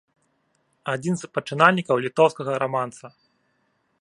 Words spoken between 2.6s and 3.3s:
раманса.